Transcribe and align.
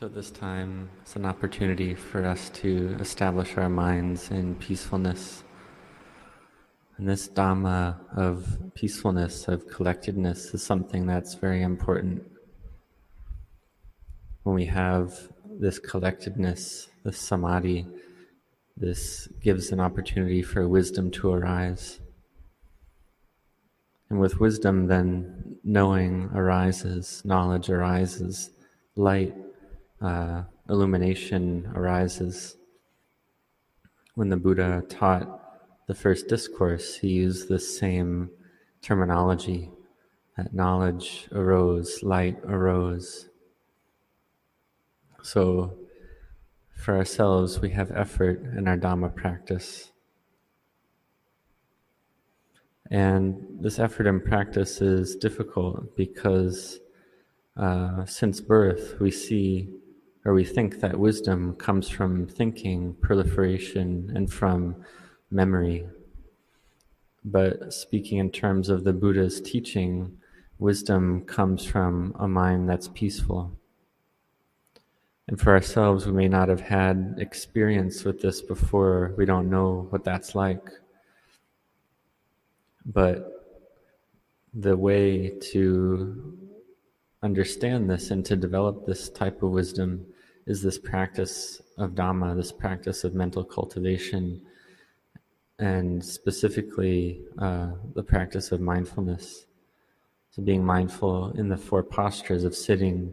So, 0.00 0.08
this 0.08 0.30
time 0.30 0.88
is 1.06 1.14
an 1.14 1.26
opportunity 1.26 1.94
for 1.94 2.24
us 2.24 2.48
to 2.60 2.96
establish 3.00 3.58
our 3.58 3.68
minds 3.68 4.30
in 4.30 4.54
peacefulness. 4.54 5.44
And 6.96 7.06
this 7.06 7.28
Dhamma 7.28 7.98
of 8.16 8.72
peacefulness, 8.74 9.46
of 9.46 9.68
collectedness, 9.68 10.54
is 10.54 10.62
something 10.62 11.04
that's 11.04 11.34
very 11.34 11.60
important. 11.60 12.22
When 14.44 14.54
we 14.54 14.64
have 14.64 15.28
this 15.60 15.78
collectedness, 15.78 16.88
this 17.04 17.18
samadhi, 17.18 17.86
this 18.78 19.28
gives 19.42 19.70
an 19.70 19.80
opportunity 19.80 20.40
for 20.40 20.66
wisdom 20.66 21.10
to 21.10 21.30
arise. 21.30 22.00
And 24.08 24.18
with 24.18 24.40
wisdom, 24.40 24.86
then 24.86 25.58
knowing 25.62 26.30
arises, 26.32 27.20
knowledge 27.22 27.68
arises, 27.68 28.48
light 28.96 29.34
uh, 30.00 30.42
illumination 30.68 31.70
arises. 31.74 32.56
When 34.14 34.28
the 34.28 34.36
Buddha 34.36 34.82
taught 34.88 35.86
the 35.86 35.94
first 35.94 36.28
discourse, 36.28 36.96
he 36.96 37.08
used 37.08 37.48
the 37.48 37.58
same 37.58 38.30
terminology 38.82 39.70
that 40.36 40.54
knowledge 40.54 41.28
arose, 41.32 42.02
light 42.02 42.38
arose. 42.44 43.28
So, 45.22 45.76
for 46.76 46.96
ourselves, 46.96 47.60
we 47.60 47.70
have 47.70 47.90
effort 47.90 48.42
in 48.56 48.66
our 48.66 48.78
Dhamma 48.78 49.14
practice. 49.14 49.92
And 52.90 53.58
this 53.60 53.78
effort 53.78 54.06
and 54.06 54.24
practice 54.24 54.80
is 54.80 55.14
difficult 55.14 55.94
because 55.96 56.80
uh, 57.56 58.04
since 58.06 58.40
birth 58.40 58.98
we 58.98 59.10
see 59.10 59.68
or 60.24 60.34
we 60.34 60.44
think 60.44 60.80
that 60.80 60.98
wisdom 60.98 61.54
comes 61.56 61.88
from 61.88 62.26
thinking, 62.26 62.94
proliferation, 63.00 64.12
and 64.14 64.30
from 64.32 64.76
memory. 65.30 65.86
But 67.24 67.72
speaking 67.72 68.18
in 68.18 68.30
terms 68.30 68.68
of 68.68 68.84
the 68.84 68.92
Buddha's 68.92 69.40
teaching, 69.40 70.18
wisdom 70.58 71.24
comes 71.24 71.64
from 71.64 72.14
a 72.18 72.28
mind 72.28 72.68
that's 72.68 72.88
peaceful. 72.88 73.52
And 75.28 75.40
for 75.40 75.52
ourselves, 75.52 76.06
we 76.06 76.12
may 76.12 76.28
not 76.28 76.48
have 76.48 76.60
had 76.60 77.14
experience 77.18 78.04
with 78.04 78.20
this 78.20 78.42
before. 78.42 79.14
We 79.16 79.24
don't 79.24 79.48
know 79.48 79.86
what 79.90 80.04
that's 80.04 80.34
like. 80.34 80.68
But 82.84 83.40
the 84.52 84.76
way 84.76 85.38
to 85.52 86.49
understand 87.22 87.90
this 87.90 88.10
and 88.10 88.24
to 88.26 88.36
develop 88.36 88.86
this 88.86 89.10
type 89.10 89.42
of 89.42 89.50
wisdom 89.50 90.06
is 90.46 90.62
this 90.62 90.78
practice 90.78 91.60
of 91.76 91.92
Dhamma, 91.92 92.34
this 92.34 92.52
practice 92.52 93.04
of 93.04 93.14
mental 93.14 93.44
cultivation, 93.44 94.40
and 95.58 96.02
specifically 96.02 97.20
uh, 97.38 97.72
the 97.94 98.02
practice 98.02 98.52
of 98.52 98.60
mindfulness. 98.60 99.44
So, 100.30 100.42
being 100.42 100.64
mindful 100.64 101.32
in 101.32 101.48
the 101.48 101.56
four 101.56 101.82
postures 101.82 102.44
of 102.44 102.54
sitting, 102.54 103.12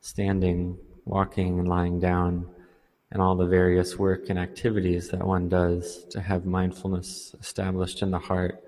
standing, 0.00 0.78
walking, 1.04 1.58
and 1.58 1.66
lying 1.66 1.98
down, 1.98 2.46
and 3.10 3.20
all 3.20 3.34
the 3.34 3.46
various 3.46 3.98
work 3.98 4.28
and 4.28 4.38
activities 4.38 5.08
that 5.08 5.26
one 5.26 5.48
does 5.48 6.04
to 6.10 6.20
have 6.20 6.44
mindfulness 6.44 7.34
established 7.40 8.02
in 8.02 8.10
the 8.10 8.18
heart, 8.18 8.62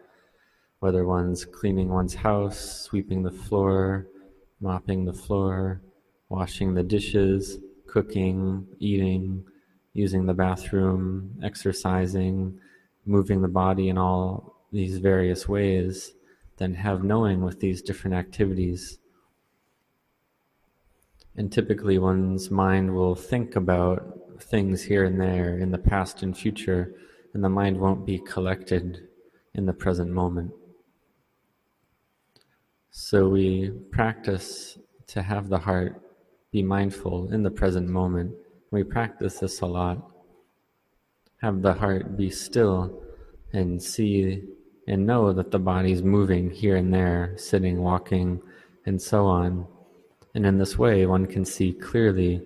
whether 0.80 1.04
one's 1.04 1.44
cleaning 1.44 1.90
one's 1.90 2.14
house, 2.14 2.82
sweeping 2.82 3.22
the 3.22 3.30
floor, 3.30 4.06
mopping 4.60 5.04
the 5.04 5.12
floor, 5.12 5.80
washing 6.28 6.74
the 6.74 6.82
dishes, 6.82 7.58
cooking, 7.86 8.66
eating, 8.78 9.44
using 9.92 10.26
the 10.26 10.34
bathroom, 10.34 11.38
exercising, 11.42 12.58
moving 13.06 13.42
the 13.42 13.48
body 13.48 13.88
in 13.88 13.98
all 13.98 14.54
these 14.72 14.98
various 14.98 15.48
ways, 15.48 16.12
then 16.58 16.74
have 16.74 17.02
knowing 17.02 17.42
with 17.42 17.60
these 17.60 17.82
different 17.82 18.14
activities. 18.14 18.98
And 21.36 21.50
typically, 21.50 21.98
one's 21.98 22.50
mind 22.50 22.94
will 22.94 23.14
think 23.14 23.56
about 23.56 24.18
things 24.40 24.82
here 24.82 25.04
and 25.04 25.20
there 25.20 25.58
in 25.58 25.70
the 25.70 25.78
past 25.78 26.22
and 26.22 26.36
future, 26.36 26.94
and 27.34 27.42
the 27.42 27.48
mind 27.48 27.78
won't 27.78 28.06
be 28.06 28.18
collected 28.18 29.08
in 29.54 29.66
the 29.66 29.72
present 29.72 30.10
moment. 30.10 30.52
So, 32.90 33.28
we 33.28 33.70
practice 33.92 34.78
to 35.08 35.22
have 35.22 35.48
the 35.48 35.58
heart 35.58 36.00
be 36.52 36.62
mindful 36.62 37.32
in 37.32 37.42
the 37.42 37.50
present 37.50 37.88
moment. 37.88 38.32
We 38.72 38.82
practice 38.82 39.38
this 39.38 39.60
a 39.60 39.66
lot. 39.66 40.10
Have 41.40 41.62
the 41.62 41.72
heart 41.72 42.16
be 42.16 42.30
still 42.30 43.02
and 43.52 43.80
see 43.80 44.42
and 44.88 45.06
know 45.06 45.32
that 45.32 45.52
the 45.52 45.58
body's 45.58 46.02
moving 46.02 46.50
here 46.50 46.76
and 46.76 46.92
there, 46.92 47.34
sitting, 47.36 47.80
walking, 47.80 48.42
and 48.86 49.00
so 49.00 49.26
on. 49.26 49.66
And 50.34 50.44
in 50.44 50.58
this 50.58 50.76
way, 50.76 51.06
one 51.06 51.26
can 51.26 51.44
see 51.44 51.72
clearly 51.72 52.42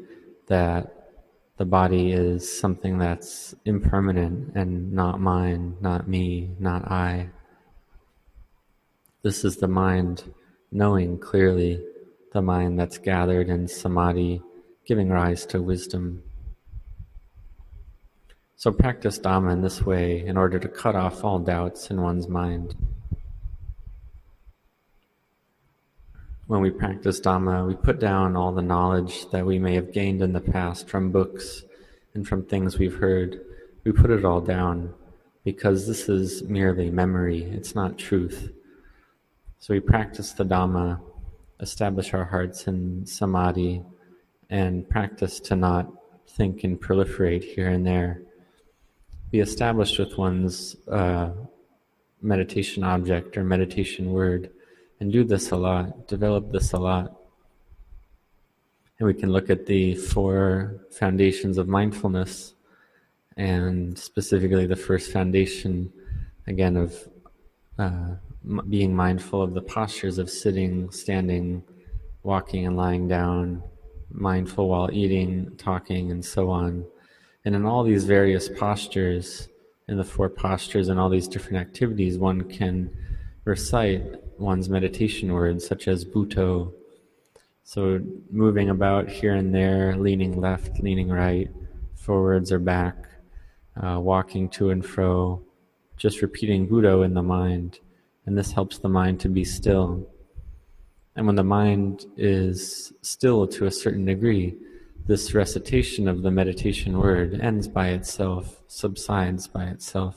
that 0.48 0.92
the 1.56 1.64
body 1.64 2.12
is 2.12 2.58
something 2.60 2.98
that's 2.98 3.54
impermanent 3.64 4.54
and 4.56 4.92
not 4.92 5.20
mine, 5.20 5.76
not 5.80 6.06
me, 6.06 6.50
not 6.58 6.90
I. 6.90 7.30
This 9.24 9.42
is 9.42 9.56
the 9.56 9.68
mind 9.68 10.34
knowing 10.70 11.18
clearly 11.18 11.82
the 12.34 12.42
mind 12.42 12.78
that's 12.78 12.98
gathered 12.98 13.48
in 13.48 13.66
samadhi, 13.66 14.42
giving 14.84 15.08
rise 15.08 15.46
to 15.46 15.62
wisdom. 15.62 16.22
So 18.56 18.70
practice 18.70 19.18
Dhamma 19.18 19.54
in 19.54 19.62
this 19.62 19.80
way 19.80 20.26
in 20.26 20.36
order 20.36 20.58
to 20.58 20.68
cut 20.68 20.94
off 20.94 21.24
all 21.24 21.38
doubts 21.38 21.88
in 21.88 22.02
one's 22.02 22.28
mind. 22.28 22.74
When 26.46 26.60
we 26.60 26.68
practice 26.68 27.18
Dhamma, 27.18 27.66
we 27.66 27.76
put 27.76 27.98
down 27.98 28.36
all 28.36 28.52
the 28.52 28.60
knowledge 28.60 29.30
that 29.30 29.46
we 29.46 29.58
may 29.58 29.74
have 29.74 29.90
gained 29.90 30.20
in 30.20 30.34
the 30.34 30.40
past 30.42 30.86
from 30.86 31.12
books 31.12 31.62
and 32.12 32.28
from 32.28 32.44
things 32.44 32.78
we've 32.78 32.96
heard. 32.96 33.40
We 33.84 33.92
put 33.92 34.10
it 34.10 34.26
all 34.26 34.42
down 34.42 34.92
because 35.44 35.86
this 35.86 36.10
is 36.10 36.42
merely 36.42 36.90
memory, 36.90 37.42
it's 37.44 37.74
not 37.74 37.96
truth. 37.96 38.52
So 39.64 39.72
we 39.72 39.80
practice 39.80 40.32
the 40.32 40.44
Dhamma 40.44 41.00
establish 41.58 42.12
our 42.12 42.26
hearts 42.26 42.66
in 42.66 43.06
samadhi 43.06 43.82
and 44.50 44.86
practice 44.86 45.40
to 45.40 45.56
not 45.56 45.90
think 46.28 46.64
and 46.64 46.78
proliferate 46.78 47.42
here 47.42 47.70
and 47.70 47.86
there. 47.86 48.20
Be 49.30 49.40
established 49.40 49.98
with 49.98 50.18
one's 50.18 50.76
uh, 50.86 51.30
meditation 52.20 52.84
object 52.84 53.38
or 53.38 53.42
meditation 53.42 54.12
word 54.12 54.50
and 55.00 55.10
do 55.10 55.24
this 55.24 55.50
a 55.50 55.56
lot, 55.56 56.08
develop 56.08 56.52
this 56.52 56.74
a 56.74 56.78
lot. 56.78 57.16
And 58.98 59.06
we 59.06 59.14
can 59.14 59.32
look 59.32 59.48
at 59.48 59.64
the 59.64 59.94
four 59.94 60.78
foundations 60.90 61.56
of 61.56 61.68
mindfulness 61.68 62.52
and 63.38 63.98
specifically 63.98 64.66
the 64.66 64.76
first 64.76 65.10
foundation, 65.10 65.90
again, 66.46 66.76
of 66.76 67.08
uh, 67.78 68.16
being 68.68 68.94
mindful 68.94 69.42
of 69.42 69.54
the 69.54 69.62
postures 69.62 70.18
of 70.18 70.28
sitting, 70.28 70.90
standing, 70.90 71.62
walking, 72.22 72.66
and 72.66 72.76
lying 72.76 73.08
down, 73.08 73.62
mindful 74.10 74.68
while 74.68 74.90
eating, 74.92 75.50
talking, 75.56 76.10
and 76.10 76.24
so 76.24 76.50
on. 76.50 76.84
And 77.44 77.54
in 77.54 77.64
all 77.64 77.84
these 77.84 78.04
various 78.04 78.48
postures, 78.48 79.48
in 79.88 79.96
the 79.96 80.04
four 80.04 80.28
postures 80.28 80.88
and 80.88 80.98
all 80.98 81.08
these 81.08 81.28
different 81.28 81.58
activities, 81.58 82.18
one 82.18 82.42
can 82.42 82.90
recite 83.44 84.02
one's 84.38 84.68
meditation 84.68 85.32
words, 85.32 85.66
such 85.66 85.88
as 85.88 86.04
Buddho. 86.04 86.72
So, 87.64 88.00
moving 88.30 88.68
about 88.70 89.08
here 89.08 89.34
and 89.34 89.54
there, 89.54 89.96
leaning 89.96 90.40
left, 90.40 90.80
leaning 90.80 91.08
right, 91.08 91.50
forwards 91.94 92.52
or 92.52 92.58
back, 92.58 92.96
uh, 93.82 93.98
walking 94.00 94.48
to 94.50 94.70
and 94.70 94.84
fro, 94.84 95.42
just 95.96 96.20
repeating 96.20 96.68
Buddho 96.68 97.04
in 97.04 97.14
the 97.14 97.22
mind 97.22 97.80
and 98.26 98.36
this 98.36 98.52
helps 98.52 98.78
the 98.78 98.88
mind 98.88 99.20
to 99.20 99.28
be 99.28 99.44
still. 99.44 100.06
And 101.16 101.26
when 101.26 101.36
the 101.36 101.44
mind 101.44 102.06
is 102.16 102.92
still 103.02 103.46
to 103.48 103.66
a 103.66 103.70
certain 103.70 104.04
degree, 104.04 104.56
this 105.06 105.34
recitation 105.34 106.08
of 106.08 106.22
the 106.22 106.30
meditation 106.30 106.98
word 106.98 107.38
ends 107.40 107.68
by 107.68 107.88
itself, 107.88 108.62
subsides 108.68 109.46
by 109.46 109.64
itself. 109.64 110.16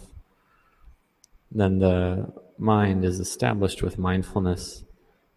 Then 1.51 1.79
the 1.79 2.31
mind 2.57 3.03
is 3.03 3.19
established 3.19 3.83
with 3.83 3.97
mindfulness, 3.97 4.83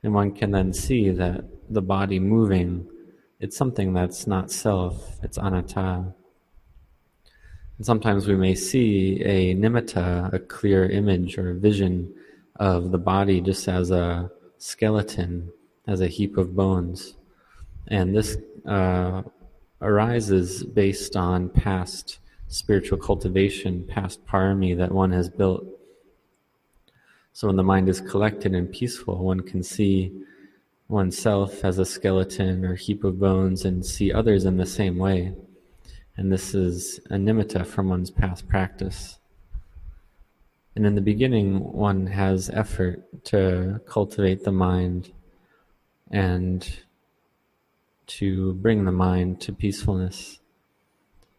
and 0.02 0.14
one 0.14 0.32
can 0.32 0.52
then 0.52 0.72
see 0.72 1.10
that 1.10 1.44
the 1.68 1.82
body 1.82 2.18
moving, 2.18 2.88
it's 3.40 3.56
something 3.56 3.92
that's 3.92 4.26
not 4.26 4.50
self, 4.50 5.18
it's 5.22 5.36
anatta. 5.36 6.14
And 7.76 7.86
sometimes 7.86 8.28
we 8.28 8.36
may 8.36 8.54
see 8.54 9.22
a 9.22 9.54
nimitta, 9.54 10.32
a 10.32 10.38
clear 10.38 10.88
image 10.88 11.38
or 11.38 11.54
vision 11.54 12.14
of 12.60 12.92
the 12.92 12.98
body 12.98 13.40
just 13.40 13.66
as 13.66 13.90
a 13.90 14.30
skeleton, 14.58 15.50
as 15.88 16.02
a 16.02 16.06
heap 16.06 16.36
of 16.36 16.54
bones. 16.54 17.16
And 17.88 18.14
this 18.14 18.36
uh, 18.66 19.22
arises 19.80 20.62
based 20.62 21.16
on 21.16 21.48
past 21.48 22.18
spiritual 22.48 22.98
cultivation, 22.98 23.86
past 23.86 24.24
parami 24.26 24.76
that 24.76 24.92
one 24.92 25.10
has 25.10 25.30
built. 25.30 25.64
So 27.32 27.46
when 27.46 27.56
the 27.56 27.62
mind 27.62 27.88
is 27.88 28.00
collected 28.02 28.54
and 28.54 28.70
peaceful, 28.70 29.24
one 29.24 29.40
can 29.40 29.62
see 29.62 30.12
oneself 30.88 31.64
as 31.64 31.78
a 31.78 31.86
skeleton 31.86 32.64
or 32.64 32.74
heap 32.74 33.04
of 33.04 33.18
bones 33.18 33.64
and 33.64 33.86
see 33.86 34.12
others 34.12 34.44
in 34.44 34.58
the 34.58 34.66
same 34.66 34.98
way. 34.98 35.32
And 36.16 36.30
this 36.30 36.54
is 36.54 37.00
a 37.08 37.14
nimitta 37.14 37.64
from 37.64 37.88
one's 37.88 38.10
past 38.10 38.46
practice. 38.48 39.19
And 40.76 40.86
in 40.86 40.94
the 40.94 41.00
beginning, 41.00 41.72
one 41.72 42.06
has 42.06 42.48
effort 42.50 43.24
to 43.24 43.80
cultivate 43.86 44.44
the 44.44 44.52
mind 44.52 45.12
and 46.10 46.68
to 48.06 48.54
bring 48.54 48.84
the 48.84 48.92
mind 48.92 49.40
to 49.42 49.52
peacefulness. 49.52 50.38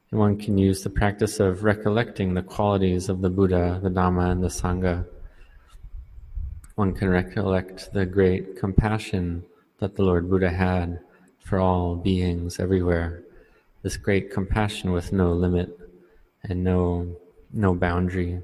And 0.09 0.19
one 0.19 0.37
can 0.37 0.57
use 0.57 0.83
the 0.83 0.89
practice 0.89 1.39
of 1.39 1.63
recollecting 1.63 2.33
the 2.33 2.41
qualities 2.41 3.09
of 3.09 3.21
the 3.21 3.29
Buddha, 3.29 3.79
the 3.81 3.89
Dhamma, 3.89 4.31
and 4.31 4.43
the 4.43 4.49
Sangha. 4.49 5.05
One 6.75 6.93
can 6.93 7.09
recollect 7.09 7.93
the 7.93 8.05
great 8.05 8.57
compassion 8.57 9.45
that 9.79 9.95
the 9.95 10.03
Lord 10.03 10.29
Buddha 10.29 10.49
had 10.49 10.99
for 11.39 11.59
all 11.59 11.95
beings 11.95 12.59
everywhere. 12.59 13.23
This 13.81 13.97
great 13.97 14.31
compassion 14.31 14.91
with 14.91 15.11
no 15.11 15.33
limit 15.33 15.77
and 16.43 16.63
no, 16.63 17.15
no 17.51 17.73
boundary. 17.73 18.41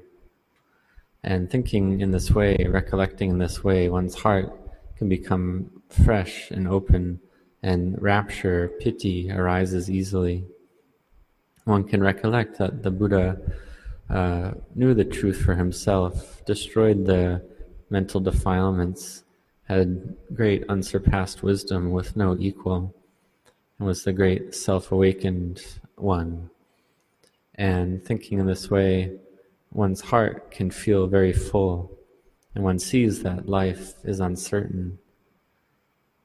And 1.24 1.50
thinking 1.50 2.00
in 2.00 2.10
this 2.10 2.30
way, 2.30 2.66
recollecting 2.68 3.30
in 3.30 3.38
this 3.38 3.64
way, 3.64 3.88
one's 3.88 4.14
heart 4.14 4.52
can 4.96 5.08
become 5.08 5.70
fresh 5.88 6.50
and 6.50 6.68
open, 6.68 7.20
and 7.62 8.00
rapture, 8.00 8.72
piti 8.80 9.30
arises 9.30 9.90
easily. 9.90 10.44
One 11.64 11.84
can 11.84 12.02
recollect 12.02 12.58
that 12.58 12.82
the 12.82 12.90
Buddha 12.90 13.38
uh, 14.08 14.52
knew 14.74 14.94
the 14.94 15.04
truth 15.04 15.40
for 15.40 15.54
himself, 15.54 16.44
destroyed 16.44 17.04
the 17.04 17.42
mental 17.90 18.20
defilements, 18.20 19.24
had 19.64 20.16
great 20.32 20.64
unsurpassed 20.68 21.42
wisdom 21.42 21.90
with 21.90 22.16
no 22.16 22.36
equal, 22.38 22.94
and 23.78 23.86
was 23.86 24.04
the 24.04 24.12
great 24.12 24.54
self 24.54 24.92
awakened 24.92 25.62
one. 25.96 26.50
And 27.56 28.02
thinking 28.04 28.38
in 28.38 28.46
this 28.46 28.70
way, 28.70 29.18
one's 29.72 30.00
heart 30.00 30.50
can 30.50 30.70
feel 30.70 31.06
very 31.06 31.32
full, 31.32 31.96
and 32.54 32.64
one 32.64 32.78
sees 32.78 33.22
that 33.22 33.48
life 33.48 33.94
is 34.04 34.20
uncertain. 34.20 34.98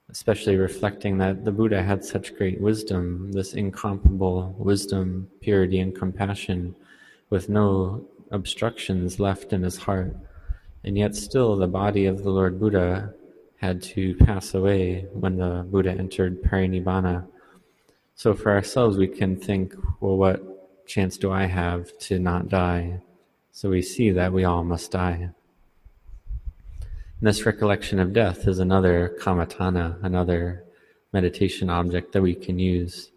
Especially 0.09 0.55
reflecting 0.55 1.17
that 1.17 1.43
the 1.43 1.51
Buddha 1.51 1.81
had 1.81 2.03
such 2.05 2.35
great 2.35 2.61
wisdom, 2.61 3.31
this 3.31 3.53
incomparable 3.53 4.55
wisdom, 4.57 5.27
purity, 5.41 5.79
and 5.79 5.95
compassion, 5.95 6.75
with 7.29 7.49
no 7.49 8.05
obstructions 8.31 9.19
left 9.19 9.53
in 9.53 9.63
his 9.63 9.77
heart. 9.77 10.15
And 10.83 10.97
yet, 10.97 11.15
still, 11.15 11.55
the 11.55 11.67
body 11.67 12.05
of 12.05 12.23
the 12.23 12.29
Lord 12.29 12.59
Buddha 12.59 13.13
had 13.57 13.81
to 13.81 14.15
pass 14.15 14.53
away 14.53 15.07
when 15.13 15.37
the 15.37 15.65
Buddha 15.69 15.91
entered 15.91 16.43
parinibbana. 16.43 17.25
So, 18.15 18.33
for 18.33 18.51
ourselves, 18.51 18.97
we 18.97 19.07
can 19.07 19.37
think, 19.37 19.73
well, 19.99 20.17
what 20.17 20.85
chance 20.85 21.17
do 21.17 21.31
I 21.31 21.45
have 21.45 21.97
to 21.99 22.19
not 22.19 22.49
die? 22.49 23.01
So 23.55 23.69
we 23.69 23.83
see 23.83 24.09
that 24.09 24.33
we 24.33 24.45
all 24.45 24.63
must 24.63 24.91
die. 24.91 25.29
And 26.81 26.91
this 27.21 27.45
recollection 27.45 27.99
of 27.99 28.11
death 28.11 28.47
is 28.47 28.57
another 28.57 29.15
kammatthana, 29.21 30.03
another 30.03 30.63
meditation 31.13 31.69
object 31.69 32.13
that 32.13 32.23
we 32.23 32.33
can 32.33 32.57
use. 32.57 33.11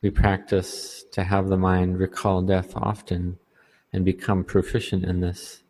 We 0.00 0.10
practice 0.10 1.04
to 1.10 1.24
have 1.24 1.48
the 1.48 1.56
mind 1.56 1.98
recall 1.98 2.42
death 2.42 2.76
often 2.76 3.38
and 3.92 4.04
become 4.04 4.44
proficient 4.44 5.04
in 5.04 5.18
this. 5.20 5.64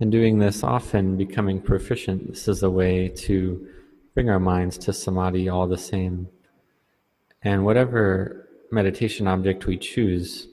And 0.00 0.10
doing 0.10 0.40
this 0.40 0.64
often, 0.64 1.16
becoming 1.16 1.60
proficient, 1.60 2.26
this 2.26 2.48
is 2.48 2.64
a 2.64 2.70
way 2.70 3.08
to 3.08 3.68
bring 4.14 4.28
our 4.28 4.40
minds 4.40 4.78
to 4.78 4.92
samadhi 4.92 5.48
all 5.48 5.68
the 5.68 5.78
same. 5.78 6.28
And 7.44 7.64
whatever 7.64 8.48
meditation 8.72 9.28
object 9.28 9.66
we 9.66 9.78
choose, 9.78 10.48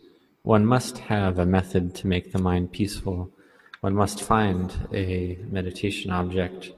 one 0.46 0.64
must 0.64 1.00
have 1.00 1.40
a 1.40 1.46
method 1.46 1.96
to 1.96 2.06
make 2.06 2.32
the 2.32 2.38
mind 2.38 2.72
peaceful. 2.72 3.32
One 3.82 3.96
must 3.96 4.22
find 4.22 4.72
a 4.94 5.40
meditation 5.50 6.12
object, 6.12 6.70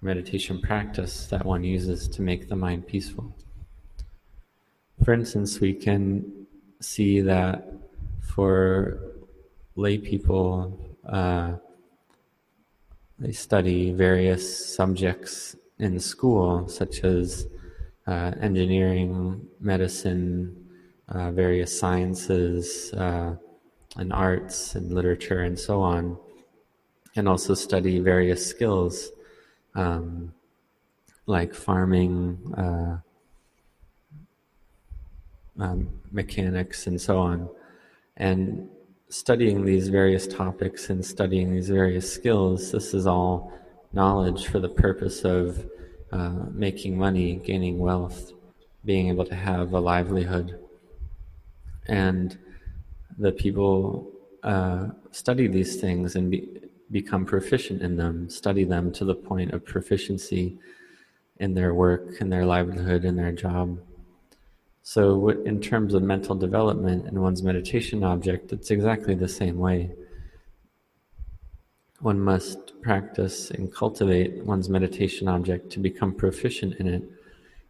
meditation 0.00 0.60
practice 0.60 1.26
that 1.26 1.46
one 1.46 1.62
uses 1.62 2.08
to 2.08 2.20
make 2.20 2.48
the 2.48 2.56
mind 2.56 2.88
peaceful. 2.88 3.32
For 5.04 5.12
instance, 5.14 5.60
we 5.60 5.72
can 5.72 6.46
see 6.80 7.20
that 7.20 7.72
for 8.20 8.98
lay 9.76 9.98
people, 9.98 10.96
uh, 11.08 11.52
they 13.20 13.30
study 13.30 13.92
various 13.92 14.74
subjects 14.74 15.54
in 15.78 16.00
school, 16.00 16.66
such 16.66 17.04
as 17.04 17.46
uh, 18.08 18.32
engineering, 18.40 19.46
medicine, 19.60 20.61
uh, 21.12 21.30
various 21.30 21.78
sciences 21.78 22.92
uh, 22.94 23.36
and 23.96 24.12
arts 24.12 24.74
and 24.74 24.92
literature 24.92 25.40
and 25.42 25.58
so 25.58 25.80
on, 25.80 26.16
and 27.16 27.28
also 27.28 27.54
study 27.54 27.98
various 27.98 28.44
skills 28.44 29.10
um, 29.74 30.32
like 31.26 31.54
farming, 31.54 32.38
uh, 32.56 32.96
um, 35.62 35.88
mechanics, 36.10 36.86
and 36.86 37.00
so 37.00 37.18
on. 37.18 37.48
And 38.16 38.68
studying 39.08 39.64
these 39.64 39.88
various 39.88 40.26
topics 40.26 40.90
and 40.90 41.04
studying 41.04 41.52
these 41.52 41.68
various 41.68 42.10
skills, 42.10 42.72
this 42.72 42.94
is 42.94 43.06
all 43.06 43.52
knowledge 43.92 44.46
for 44.46 44.58
the 44.58 44.68
purpose 44.68 45.24
of 45.24 45.66
uh, 46.10 46.46
making 46.50 46.96
money, 46.96 47.36
gaining 47.36 47.78
wealth, 47.78 48.32
being 48.84 49.08
able 49.08 49.26
to 49.26 49.34
have 49.34 49.74
a 49.74 49.80
livelihood 49.80 50.58
and 51.86 52.38
the 53.18 53.32
people 53.32 54.10
uh, 54.42 54.88
study 55.10 55.46
these 55.46 55.80
things 55.80 56.16
and 56.16 56.30
be, 56.30 56.60
become 56.90 57.24
proficient 57.24 57.82
in 57.82 57.96
them, 57.96 58.28
study 58.28 58.64
them 58.64 58.92
to 58.92 59.04
the 59.04 59.14
point 59.14 59.52
of 59.52 59.64
proficiency 59.64 60.58
in 61.38 61.54
their 61.54 61.74
work, 61.74 62.20
in 62.20 62.28
their 62.28 62.44
livelihood, 62.44 63.04
in 63.04 63.16
their 63.16 63.32
job. 63.32 63.78
So, 64.82 65.28
in 65.28 65.60
terms 65.60 65.94
of 65.94 66.02
mental 66.02 66.34
development 66.34 67.06
and 67.06 67.22
one's 67.22 67.42
meditation 67.42 68.02
object, 68.02 68.52
it's 68.52 68.70
exactly 68.70 69.14
the 69.14 69.28
same 69.28 69.58
way. 69.58 69.92
One 72.00 72.18
must 72.18 72.80
practice 72.82 73.52
and 73.52 73.72
cultivate 73.72 74.44
one's 74.44 74.68
meditation 74.68 75.28
object 75.28 75.70
to 75.70 75.78
become 75.78 76.12
proficient 76.12 76.74
in 76.80 76.88
it 76.88 77.04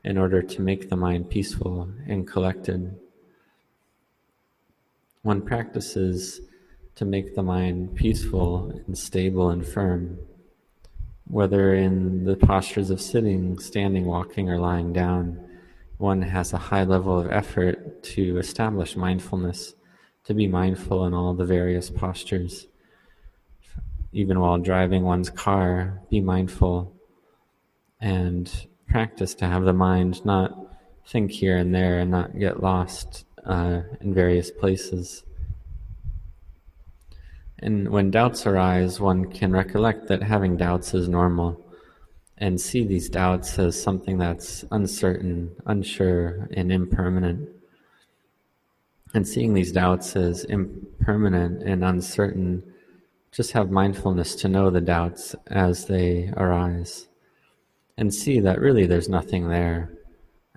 in 0.05 0.17
order 0.17 0.43
to 0.43 0.63
make 0.63 0.89
the 0.89 0.97
mind 0.97 1.29
peaceful 1.29 1.89
and 2.09 2.27
collected 2.27 2.99
one 5.23 5.41
practices 5.41 6.41
to 6.97 7.05
make 7.05 7.35
the 7.35 7.43
mind 7.43 7.95
peaceful 7.95 8.71
and 8.87 8.99
stable 8.99 9.51
and 9.51 9.67
firm, 9.67 10.19
whether 11.27 11.75
in 11.75 12.25
the 12.25 12.37
postures 12.37 12.91
of 12.91 13.01
sitting, 13.01 13.59
standing, 13.59 14.05
walking, 14.05 14.51
or 14.51 14.59
lying 14.59 14.93
down. 14.93 15.49
One 15.99 16.23
has 16.23 16.53
a 16.53 16.59
high 16.59 16.85
level 16.85 17.19
of 17.19 17.31
effort 17.31 18.03
to 18.05 18.39
establish 18.39 18.97
mindfulness, 18.97 19.75
to 20.25 20.35
be 20.35 20.49
mindful 20.49 21.07
in 21.07 21.15
all 21.15 21.35
the 21.35 21.45
various 21.45 21.89
postures. 21.89 22.67
Even 24.13 24.41
while 24.41 24.59
driving 24.59 25.05
one's 25.05 25.31
car, 25.31 26.03
be 26.11 26.21
mindful 26.21 26.95
and 28.01 28.67
practice 28.89 29.35
to 29.37 29.47
have 29.47 29.65
the 29.65 29.73
mind 29.73 30.25
not 30.25 30.59
think 31.07 31.31
here 31.31 31.57
and 31.57 31.75
there 31.75 32.01
and 32.01 32.11
not 32.11 32.39
get 32.39 32.63
lost 32.63 33.25
uh, 33.47 33.83
in 34.01 34.15
various 34.15 34.51
places. 34.51 35.25
And 37.59 37.91
when 37.91 38.11
doubts 38.11 38.47
arise, 38.47 39.01
one 39.01 39.31
can 39.31 39.53
recollect 39.53 40.09
that 40.09 40.23
having 40.23 40.57
doubts 40.57 40.95
is 40.95 41.09
normal 41.09 41.65
and 42.39 42.61
see 42.61 42.85
these 42.85 43.09
doubts 43.09 43.57
as 43.59 43.81
something 43.81 44.19
that's 44.19 44.65
uncertain, 44.73 45.55
unsure, 45.65 46.49
and 46.55 46.73
impermanent. 46.73 47.49
And 49.15 49.29
seeing 49.29 49.55
these 49.55 49.71
doubts 49.71 50.17
as 50.17 50.43
impermanent 50.45 51.63
and 51.63 51.85
uncertain, 51.85 52.65
just 53.31 53.53
have 53.53 53.71
mindfulness 53.71 54.35
to 54.37 54.49
know 54.49 54.71
the 54.71 54.81
doubts 54.81 55.37
as 55.47 55.87
they 55.87 56.33
arise 56.37 57.07
and 57.97 58.13
see 58.13 58.41
that 58.41 58.61
really 58.61 58.87
there's 58.87 59.09
nothing 59.09 59.49
there. 59.49 59.93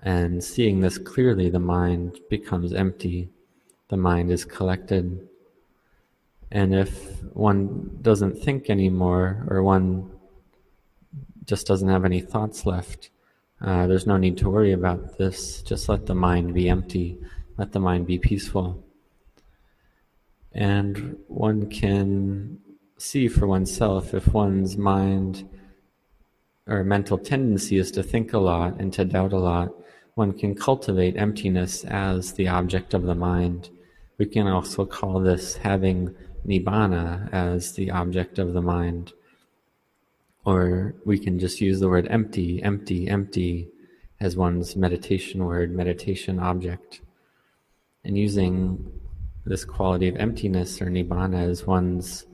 And 0.02 0.42
seeing 0.42 0.80
this 0.80 0.98
clearly, 0.98 1.48
the 1.50 1.58
mind 1.58 2.20
becomes 2.30 2.72
empty, 2.72 3.30
the 3.88 3.96
mind 3.96 4.30
is 4.30 4.44
collected. 4.44 5.28
And 6.50 6.74
if 6.74 7.22
one 7.32 7.98
doesn't 8.02 8.38
think 8.42 8.70
anymore, 8.70 9.46
or 9.48 9.62
one 9.62 10.10
just 11.44 11.66
doesn't 11.66 11.88
have 11.88 12.04
any 12.04 12.20
thoughts 12.20 12.66
left, 12.66 13.10
Uh, 13.58 13.86
there's 13.86 14.06
no 14.06 14.18
need 14.18 14.36
to 14.36 14.50
worry 14.50 14.72
about 14.72 15.16
this. 15.16 15.62
Just 15.62 15.88
let 15.88 16.04
the 16.04 16.14
mind 16.14 16.52
be 16.52 16.68
empty. 16.68 17.18
Let 17.56 17.72
the 17.72 17.80
mind 17.80 18.06
be 18.06 18.18
peaceful. 18.18 18.84
And 20.52 21.16
one 21.26 21.70
can 21.70 22.58
see 22.98 23.28
for 23.28 23.46
oneself 23.46 24.12
if 24.12 24.34
one's 24.34 24.76
mind 24.76 25.48
or 26.66 26.84
mental 26.84 27.16
tendency 27.16 27.78
is 27.78 27.90
to 27.92 28.02
think 28.02 28.34
a 28.34 28.38
lot 28.38 28.78
and 28.78 28.92
to 28.92 29.06
doubt 29.06 29.32
a 29.32 29.38
lot, 29.38 29.72
one 30.16 30.32
can 30.32 30.54
cultivate 30.54 31.14
emptiness 31.18 31.84
as 31.84 32.32
the 32.32 32.48
object 32.48 32.94
of 32.94 33.02
the 33.02 33.14
mind. 33.14 33.68
We 34.16 34.24
can 34.24 34.46
also 34.46 34.86
call 34.86 35.20
this 35.20 35.58
having 35.58 36.14
nibbana 36.46 37.30
as 37.34 37.72
the 37.72 37.90
object 37.90 38.38
of 38.38 38.54
the 38.54 38.62
mind. 38.62 39.12
Or 40.46 40.94
we 41.04 41.18
can 41.18 41.38
just 41.38 41.60
use 41.60 41.80
the 41.80 41.90
word 41.90 42.06
empty, 42.08 42.62
empty, 42.62 43.08
empty 43.08 43.68
as 44.18 44.38
one's 44.38 44.74
meditation 44.74 45.44
word, 45.44 45.70
meditation 45.70 46.40
object. 46.40 47.02
And 48.02 48.16
using 48.16 48.90
this 49.44 49.66
quality 49.66 50.08
of 50.08 50.16
emptiness 50.16 50.80
or 50.80 50.86
nibbana 50.86 51.46
as 51.46 51.66
one's 51.66 52.24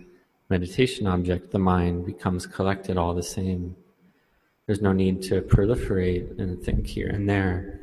meditation 0.48 1.08
object, 1.08 1.50
the 1.50 1.58
mind 1.58 2.06
becomes 2.06 2.46
collected 2.46 2.96
all 2.96 3.12
the 3.12 3.24
same. 3.24 3.74
There's 4.66 4.80
no 4.80 4.92
need 4.92 5.22
to 5.22 5.42
proliferate 5.42 6.38
and 6.38 6.62
think 6.62 6.86
here 6.86 7.08
and 7.08 7.28
there. 7.28 7.80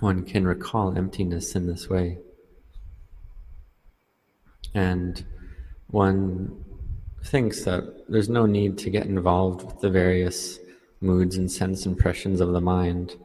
One 0.00 0.24
can 0.24 0.46
recall 0.46 0.96
emptiness 0.96 1.54
in 1.54 1.66
this 1.66 1.88
way. 1.88 2.18
And 4.74 5.24
one 5.86 6.64
thinks 7.24 7.64
that 7.64 8.04
there's 8.08 8.28
no 8.28 8.44
need 8.44 8.76
to 8.78 8.90
get 8.90 9.06
involved 9.06 9.64
with 9.64 9.80
the 9.80 9.88
various 9.88 10.58
moods 11.00 11.36
and 11.36 11.50
sense 11.50 11.86
impressions 11.86 12.40
of 12.40 12.52
the 12.52 12.60
mind. 12.60 13.16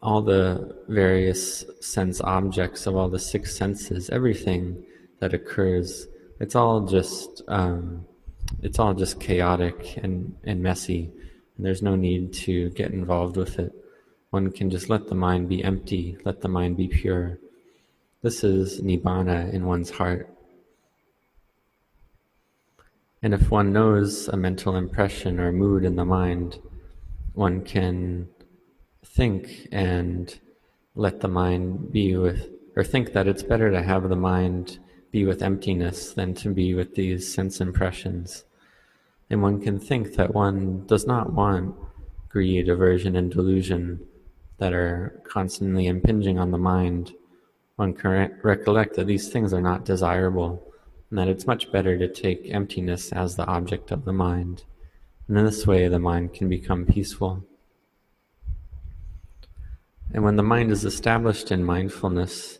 All 0.00 0.22
the 0.22 0.76
various 0.88 1.64
sense 1.80 2.20
objects 2.20 2.86
of 2.86 2.94
all 2.94 3.08
the 3.08 3.18
six 3.18 3.56
senses, 3.56 4.08
everything 4.10 4.84
that 5.18 5.34
occurs, 5.34 6.06
it's 6.38 6.54
all 6.54 6.86
just 6.86 7.42
um, 7.48 8.06
it's 8.62 8.78
all 8.78 8.94
just 8.94 9.20
chaotic 9.20 9.96
and, 9.96 10.36
and 10.44 10.62
messy 10.62 11.12
there's 11.58 11.82
no 11.82 11.96
need 11.96 12.32
to 12.32 12.70
get 12.70 12.92
involved 12.92 13.36
with 13.36 13.58
it. 13.58 13.72
One 14.30 14.50
can 14.50 14.70
just 14.70 14.88
let 14.88 15.08
the 15.08 15.14
mind 15.14 15.48
be 15.48 15.62
empty, 15.62 16.16
let 16.24 16.40
the 16.40 16.48
mind 16.48 16.76
be 16.76 16.88
pure. 16.88 17.38
This 18.22 18.42
is 18.42 18.80
nibbana 18.80 19.52
in 19.52 19.66
one's 19.66 19.90
heart. 19.90 20.28
And 23.22 23.34
if 23.34 23.50
one 23.50 23.72
knows 23.72 24.28
a 24.28 24.36
mental 24.36 24.74
impression 24.74 25.38
or 25.38 25.52
mood 25.52 25.84
in 25.84 25.96
the 25.96 26.04
mind, 26.04 26.58
one 27.34 27.62
can 27.62 28.28
think 29.04 29.68
and 29.70 30.38
let 30.94 31.20
the 31.20 31.28
mind 31.28 31.92
be 31.92 32.16
with, 32.16 32.48
or 32.74 32.84
think 32.84 33.12
that 33.12 33.28
it's 33.28 33.42
better 33.42 33.70
to 33.70 33.82
have 33.82 34.08
the 34.08 34.16
mind 34.16 34.78
be 35.10 35.24
with 35.24 35.42
emptiness 35.42 36.14
than 36.14 36.34
to 36.34 36.48
be 36.48 36.74
with 36.74 36.94
these 36.94 37.32
sense 37.32 37.60
impressions 37.60 38.44
and 39.30 39.42
one 39.42 39.60
can 39.60 39.78
think 39.78 40.14
that 40.14 40.34
one 40.34 40.86
does 40.86 41.06
not 41.06 41.32
want 41.32 41.74
greed, 42.28 42.68
aversion, 42.68 43.14
and 43.16 43.30
delusion 43.30 44.00
that 44.58 44.72
are 44.72 45.20
constantly 45.24 45.86
impinging 45.86 46.38
on 46.38 46.50
the 46.50 46.58
mind. 46.58 47.12
One 47.76 47.92
can 47.92 48.38
recollect 48.42 48.96
that 48.96 49.06
these 49.06 49.28
things 49.28 49.52
are 49.52 49.60
not 49.60 49.84
desirable, 49.84 50.62
and 51.10 51.18
that 51.18 51.28
it's 51.28 51.46
much 51.46 51.70
better 51.72 51.98
to 51.98 52.08
take 52.08 52.48
emptiness 52.50 53.12
as 53.12 53.36
the 53.36 53.46
object 53.46 53.90
of 53.90 54.04
the 54.04 54.12
mind. 54.12 54.64
And 55.28 55.38
in 55.38 55.44
this 55.44 55.66
way, 55.66 55.88
the 55.88 55.98
mind 55.98 56.34
can 56.34 56.48
become 56.48 56.86
peaceful. 56.86 57.44
And 60.14 60.24
when 60.24 60.36
the 60.36 60.42
mind 60.42 60.70
is 60.70 60.84
established 60.84 61.50
in 61.50 61.64
mindfulness 61.64 62.58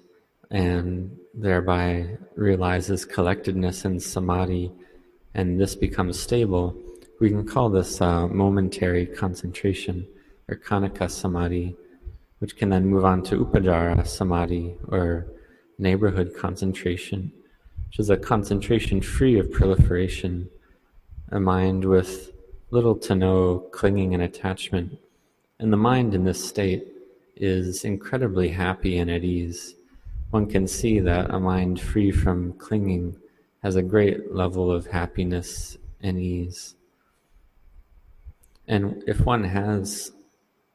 and 0.51 1.17
thereby 1.35 2.19
realizes 2.35 3.05
collectedness 3.05 3.85
and 3.85 4.03
samadhi, 4.03 4.73
and 5.35 5.61
this 5.61 5.75
becomes 5.75 6.21
stable, 6.21 6.77
we 7.21 7.31
can 7.31 7.47
call 7.47 7.69
this 7.69 8.01
uh, 8.01 8.27
momentary 8.27 9.07
concentration 9.07 10.07
or 10.49 10.57
khanika 10.57 11.11
samadhi, 11.11 11.77
which 12.41 12.57
can 12.57 12.69
then 12.69 12.87
move 12.87 13.05
on 13.05 13.23
to 13.23 13.45
upacara 13.45 14.07
samadhi 14.07 14.75
or 14.89 15.27
neighborhood 15.79 16.35
concentration, 16.37 17.33
which 17.87 17.99
is 17.99 18.11
a 18.11 18.17
concentration 18.17 19.01
free 19.01 19.39
of 19.39 19.51
proliferation, 19.53 20.49
a 21.31 21.41
mind 21.41 21.85
with 21.85 22.33
little 22.71 22.97
to 22.97 23.15
no 23.15 23.59
clinging 23.73 24.15
and 24.15 24.23
attachment. 24.23 24.99
And 25.59 25.73
the 25.73 25.77
mind 25.77 26.15
in 26.15 26.25
this 26.25 26.45
state 26.45 26.87
is 27.37 27.85
incredibly 27.85 28.49
happy 28.49 28.99
and 28.99 29.11
at 29.11 29.25
ease. 29.25 29.75
One 30.31 30.47
can 30.47 30.67
see 30.67 30.99
that 31.01 31.31
a 31.31 31.39
mind 31.39 31.81
free 31.81 32.11
from 32.11 32.55
clinging 32.55 33.17
has 33.63 33.77
a 33.77 33.83
great 33.83 34.35
level 34.35 34.71
of 34.71 34.87
happiness 34.87 35.79
and 36.01 36.19
ease. 36.19 36.75
And 38.67 39.03
if 39.07 39.21
one 39.21 39.45
has 39.45 40.13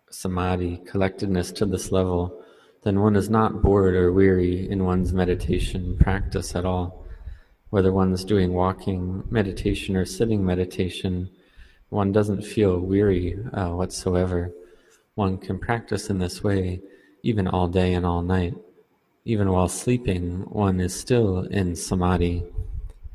samadhi, 0.10 0.78
collectedness 0.86 1.52
to 1.54 1.66
this 1.66 1.92
level, 1.92 2.42
then 2.84 3.02
one 3.02 3.16
is 3.16 3.30
not 3.30 3.62
bored 3.62 3.96
or 3.96 4.14
weary 4.14 4.70
in 4.70 4.86
one's 4.86 5.12
meditation 5.12 5.98
practice 5.98 6.56
at 6.56 6.66
all. 6.66 7.06
Whether 7.70 7.92
one's 7.92 8.24
doing 8.24 8.54
walking 8.54 9.24
meditation 9.30 9.98
or 9.98 10.06
sitting 10.06 10.46
meditation, 10.46 11.30
one 11.90 12.14
doesn't 12.14 12.44
feel 12.44 12.80
weary 12.80 13.38
uh, 13.54 13.70
whatsoever. 13.70 14.54
One 15.16 15.38
can 15.38 15.60
practice 15.60 16.10
in 16.10 16.20
this 16.20 16.44
way 16.44 16.80
even 17.24 17.48
all 17.48 17.68
day 17.68 17.94
and 17.94 18.06
all 18.06 18.22
night. 18.22 18.54
Even 19.26 19.52
while 19.52 19.68
sleeping, 19.68 20.42
one 20.44 20.80
is 20.80 20.98
still 20.98 21.40
in 21.40 21.76
samadhi 21.76 22.46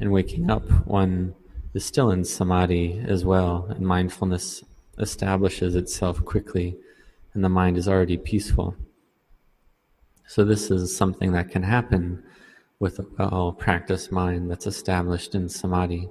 and 0.03 0.11
waking 0.11 0.51
up, 0.51 0.69
one 0.85 1.33
is 1.75 1.85
still 1.85 2.11
in 2.11 2.25
samadhi 2.25 3.01
as 3.07 3.25
well, 3.25 3.69
and 3.71 3.87
mindfulness 3.87 4.65
establishes 4.99 5.77
itself 5.77 6.25
quickly, 6.25 6.77
and 7.33 7.45
the 7.45 7.49
mind 7.49 7.79
is 7.79 7.87
already 7.87 8.17
peaceful. 8.17 8.75
So, 10.27 10.45
this 10.45 10.73
is 10.73 10.95
something 10.95 11.31
that 11.33 11.51
can 11.51 11.63
happen 11.63 12.25
with 12.81 12.99
a 12.99 13.07
well 13.17 13.53
practiced 13.53 14.11
mind 14.11 14.51
that's 14.51 14.67
established 14.67 15.37
in 15.37 15.49
samadhi. 15.49 16.09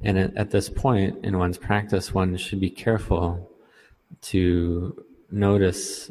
And 0.00 0.16
at, 0.18 0.50
this 0.50 0.68
point 0.68 1.24
in 1.24 1.38
one's 1.38 1.58
practice, 1.58 2.14
one 2.14 2.36
should 2.36 2.60
be 2.60 2.70
careful 2.70 3.50
to 4.22 5.04
notice 5.30 6.10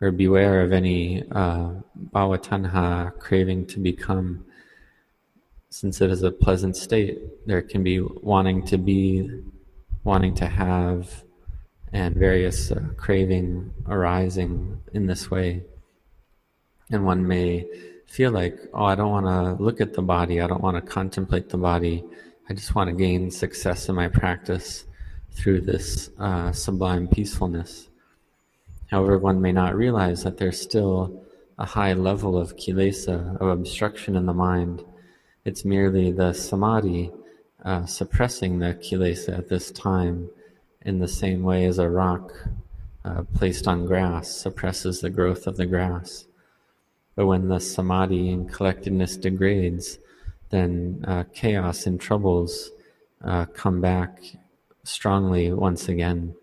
or 0.00 0.10
beware 0.10 0.62
of 0.62 0.72
any 0.72 1.22
uh, 1.30 1.70
bhava 2.12 2.38
tanha 2.38 3.16
craving 3.20 3.66
to 3.66 3.78
become 3.78 4.45
since 5.78 6.00
it 6.00 6.10
is 6.10 6.22
a 6.22 6.30
pleasant 6.30 6.74
state, 6.74 7.18
there 7.46 7.60
can 7.60 7.82
be 7.82 8.00
wanting 8.00 8.64
to 8.64 8.78
be, 8.78 9.30
wanting 10.04 10.34
to 10.34 10.46
have, 10.46 11.22
and 11.92 12.16
various 12.16 12.72
uh, 12.72 12.80
craving 12.96 13.74
arising 13.86 14.80
in 14.94 15.04
this 15.04 15.30
way. 15.30 15.62
And 16.90 17.04
one 17.04 17.28
may 17.28 17.66
feel 18.06 18.30
like, 18.30 18.58
oh, 18.72 18.86
I 18.86 18.94
don't 18.94 19.10
want 19.10 19.26
to 19.26 19.62
look 19.62 19.82
at 19.82 19.92
the 19.92 20.00
body, 20.00 20.40
I 20.40 20.46
don't 20.46 20.62
want 20.62 20.82
to 20.82 20.90
contemplate 20.90 21.50
the 21.50 21.58
body, 21.58 22.02
I 22.48 22.54
just 22.54 22.74
want 22.74 22.88
to 22.88 22.96
gain 22.96 23.30
success 23.30 23.90
in 23.90 23.96
my 23.96 24.08
practice 24.08 24.86
through 25.32 25.60
this 25.60 26.08
uh, 26.18 26.52
sublime 26.52 27.06
peacefulness. 27.06 27.90
However, 28.86 29.18
one 29.18 29.42
may 29.42 29.52
not 29.52 29.76
realize 29.76 30.24
that 30.24 30.38
there's 30.38 30.58
still 30.58 31.22
a 31.58 31.66
high 31.66 31.92
level 31.92 32.38
of 32.38 32.56
kilesa, 32.56 33.36
of 33.42 33.48
obstruction 33.48 34.16
in 34.16 34.24
the 34.24 34.32
mind 34.32 34.82
it's 35.46 35.64
merely 35.64 36.10
the 36.10 36.32
samadhi 36.32 37.12
uh, 37.64 37.86
suppressing 37.86 38.58
the 38.58 38.74
kilesa 38.74 39.38
at 39.38 39.48
this 39.48 39.70
time 39.70 40.28
in 40.82 40.98
the 40.98 41.06
same 41.06 41.44
way 41.44 41.66
as 41.66 41.78
a 41.78 41.88
rock 41.88 42.32
uh, 43.04 43.22
placed 43.32 43.68
on 43.68 43.86
grass 43.86 44.28
suppresses 44.28 45.00
the 45.00 45.08
growth 45.08 45.46
of 45.46 45.56
the 45.56 45.64
grass. 45.64 46.26
But 47.14 47.26
when 47.26 47.46
the 47.46 47.60
samadhi 47.60 48.30
and 48.30 48.52
collectedness 48.52 49.16
degrades, 49.16 50.00
then 50.50 51.04
uh, 51.06 51.22
chaos 51.32 51.86
and 51.86 52.00
troubles 52.00 52.72
uh, 53.24 53.44
come 53.46 53.80
back 53.80 54.18
strongly 54.82 55.52
once 55.52 55.88
again. 55.88 56.34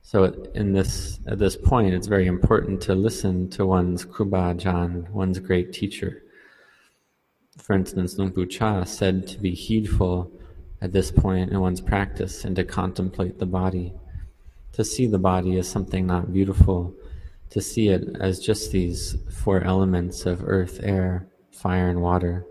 So 0.00 0.24
in 0.54 0.72
this 0.72 1.20
at 1.26 1.38
this 1.38 1.56
point, 1.56 1.92
it's 1.92 2.06
very 2.06 2.26
important 2.26 2.80
to 2.82 2.94
listen 2.94 3.50
to 3.50 3.66
one's 3.66 4.06
Kruba 4.06 5.10
one's 5.10 5.38
great 5.38 5.74
teacher. 5.74 6.23
For 7.64 7.72
instance, 7.72 8.18
Luang 8.18 8.30
Pu 8.30 8.44
Cha 8.44 8.84
said 8.84 9.26
to 9.28 9.38
be 9.38 9.54
heedful 9.54 10.30
at 10.82 10.92
this 10.92 11.10
point 11.10 11.50
in 11.50 11.58
one's 11.60 11.80
practice 11.80 12.44
and 12.44 12.54
to 12.56 12.62
contemplate 12.62 13.38
the 13.38 13.46
body, 13.46 13.94
to 14.72 14.84
see 14.84 15.06
the 15.06 15.18
body 15.18 15.56
as 15.56 15.66
something 15.66 16.06
not 16.06 16.30
beautiful, 16.30 16.94
to 17.48 17.62
see 17.62 17.88
it 17.88 18.16
as 18.20 18.38
just 18.38 18.70
these 18.70 19.16
four 19.30 19.62
elements 19.62 20.26
of 20.26 20.46
earth, 20.46 20.78
air, 20.82 21.26
fire, 21.52 21.88
and 21.88 22.02
water, 22.02 22.44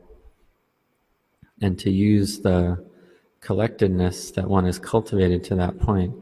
and 1.62 1.78
to 1.78 1.92
use 1.92 2.40
the 2.40 2.84
collectedness 3.40 4.32
that 4.32 4.50
one 4.50 4.66
has 4.66 4.80
cultivated 4.80 5.44
to 5.44 5.54
that 5.54 5.78
point 5.78 6.16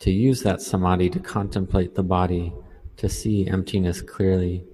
to 0.00 0.10
use 0.10 0.42
that 0.42 0.60
samadhi 0.60 1.08
to 1.10 1.20
contemplate 1.20 1.94
the 1.94 2.02
body, 2.02 2.52
to 2.96 3.08
see 3.08 3.46
emptiness 3.46 4.02
clearly, 4.02 4.64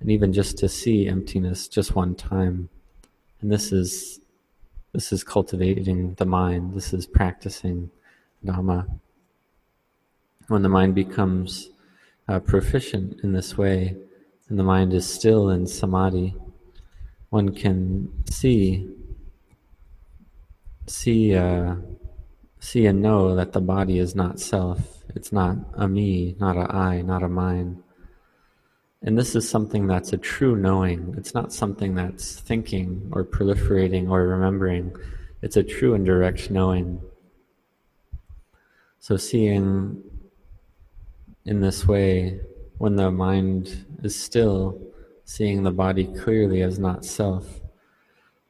and 0.00 0.10
even 0.10 0.32
just 0.32 0.56
to 0.56 0.66
see 0.66 1.06
emptiness 1.06 1.68
just 1.68 1.94
one 1.94 2.14
time. 2.14 2.70
And 3.40 3.52
this 3.52 3.72
is 3.72 4.20
this 4.92 5.12
is 5.12 5.22
cultivating 5.22 6.14
the 6.14 6.24
mind. 6.24 6.74
This 6.74 6.92
is 6.92 7.06
practicing 7.06 7.90
Dhamma. 8.44 8.88
When 10.48 10.62
the 10.62 10.68
mind 10.68 10.94
becomes 10.94 11.70
uh, 12.28 12.40
proficient 12.40 13.20
in 13.22 13.32
this 13.32 13.58
way, 13.58 13.96
and 14.48 14.58
the 14.58 14.62
mind 14.62 14.94
is 14.94 15.06
still 15.06 15.50
in 15.50 15.66
samadhi, 15.66 16.34
one 17.30 17.54
can 17.54 18.24
see 18.30 18.88
see 20.86 21.34
uh, 21.34 21.76
see 22.60 22.86
and 22.86 23.02
know 23.02 23.34
that 23.34 23.52
the 23.52 23.60
body 23.60 23.98
is 23.98 24.14
not 24.14 24.40
self. 24.40 25.02
It's 25.14 25.32
not 25.32 25.56
a 25.74 25.88
me, 25.88 26.36
not 26.38 26.56
a 26.56 26.74
I, 26.74 27.02
not 27.02 27.22
a 27.22 27.28
mine. 27.28 27.82
And 29.06 29.16
this 29.16 29.36
is 29.36 29.48
something 29.48 29.86
that's 29.86 30.12
a 30.12 30.18
true 30.18 30.56
knowing. 30.56 31.14
It's 31.16 31.32
not 31.32 31.52
something 31.52 31.94
that's 31.94 32.40
thinking 32.40 33.08
or 33.12 33.24
proliferating 33.24 34.10
or 34.10 34.26
remembering. 34.26 34.94
It's 35.42 35.56
a 35.56 35.62
true 35.62 35.94
and 35.94 36.04
direct 36.04 36.50
knowing. 36.50 37.00
So, 38.98 39.16
seeing 39.16 40.02
in 41.44 41.60
this 41.60 41.86
way, 41.86 42.40
when 42.78 42.96
the 42.96 43.12
mind 43.12 43.86
is 44.02 44.16
still, 44.16 44.80
seeing 45.24 45.62
the 45.62 45.70
body 45.70 46.06
clearly 46.06 46.62
as 46.62 46.80
not 46.80 47.04
self, 47.04 47.60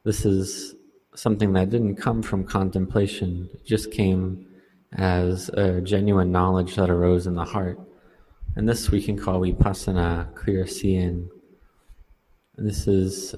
this 0.04 0.24
is 0.24 0.74
something 1.14 1.52
that 1.52 1.68
didn't 1.68 1.96
come 1.96 2.22
from 2.22 2.44
contemplation, 2.44 3.50
it 3.52 3.66
just 3.66 3.90
came 3.90 4.46
as 4.94 5.50
a 5.50 5.82
genuine 5.82 6.32
knowledge 6.32 6.76
that 6.76 6.88
arose 6.88 7.26
in 7.26 7.34
the 7.34 7.44
heart. 7.44 7.78
And 8.56 8.66
this 8.66 8.90
we 8.90 9.02
can 9.02 9.18
call 9.18 9.40
vipassana, 9.40 10.34
clear 10.34 10.66
seeing. 10.66 11.28
This 12.56 12.88
is 12.88 13.34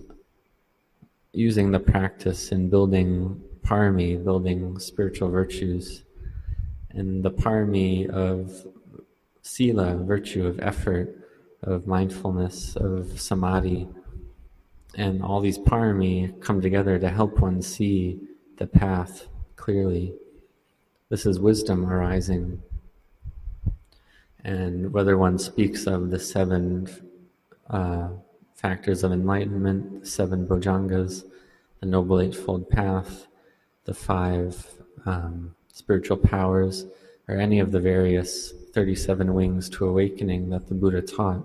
using 1.32 1.72
the 1.72 1.80
practice 1.80 2.52
in 2.52 2.70
building 2.70 3.42
parami, 3.62 4.22
building 4.22 4.78
spiritual 4.78 5.28
virtues. 5.28 6.04
And 6.90 7.25
the 7.25 7.32
parami 7.32 8.08
of 8.08 8.64
sila, 9.42 9.96
virtue 9.96 10.46
of 10.46 10.60
effort, 10.60 11.16
of 11.64 11.88
mindfulness, 11.88 12.76
of 12.76 13.20
samadhi, 13.20 13.88
and 14.94 15.20
all 15.20 15.40
these 15.40 15.58
parami 15.58 16.40
come 16.40 16.60
together 16.60 16.96
to 16.98 17.08
help 17.08 17.40
one 17.40 17.60
see 17.60 18.20
the 18.56 18.68
path 18.68 19.26
clearly. 19.56 20.14
This 21.08 21.26
is 21.26 21.40
wisdom 21.40 21.90
arising 21.90 22.62
and 24.45 24.92
whether 24.92 25.18
one 25.18 25.38
speaks 25.38 25.87
of 25.87 26.11
the 26.11 26.18
seven 26.18 26.88
uh, 27.71 28.09
factors 28.54 29.04
of 29.04 29.12
enlightenment, 29.12 30.00
the 30.00 30.07
seven 30.07 30.47
bojjhangas, 30.47 31.25
the 31.80 31.87
Noble 31.87 32.21
Eightfold 32.21 32.68
Path, 32.68 33.26
the 33.85 33.95
five 33.95 34.66
um, 35.07 35.54
spiritual 35.73 36.16
powers, 36.16 36.87
or 37.28 37.37
any 37.37 37.61
of 37.61 37.73
the 37.73 37.80
various 37.80 38.52
37 38.73 39.33
wings 39.35 39.68
to 39.71 39.87
awakening 39.87 40.50
that 40.50 40.66
the 40.66 40.75
Buddha 40.75 41.02
taught, 41.02 41.45